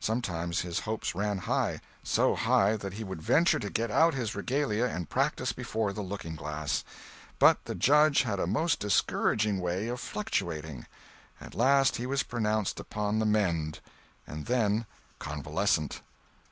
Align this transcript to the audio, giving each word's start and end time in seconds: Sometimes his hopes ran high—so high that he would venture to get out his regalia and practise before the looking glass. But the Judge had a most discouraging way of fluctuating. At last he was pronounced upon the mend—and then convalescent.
Sometimes 0.00 0.62
his 0.62 0.80
hopes 0.80 1.14
ran 1.14 1.38
high—so 1.38 2.34
high 2.34 2.76
that 2.76 2.94
he 2.94 3.04
would 3.04 3.22
venture 3.22 3.60
to 3.60 3.70
get 3.70 3.92
out 3.92 4.12
his 4.12 4.34
regalia 4.34 4.86
and 4.86 5.08
practise 5.08 5.52
before 5.52 5.92
the 5.92 6.02
looking 6.02 6.34
glass. 6.34 6.82
But 7.38 7.64
the 7.66 7.76
Judge 7.76 8.22
had 8.22 8.40
a 8.40 8.48
most 8.48 8.80
discouraging 8.80 9.60
way 9.60 9.86
of 9.86 10.00
fluctuating. 10.00 10.86
At 11.40 11.54
last 11.54 11.94
he 11.94 12.06
was 12.06 12.24
pronounced 12.24 12.80
upon 12.80 13.20
the 13.20 13.26
mend—and 13.26 14.46
then 14.46 14.84
convalescent. 15.20 16.02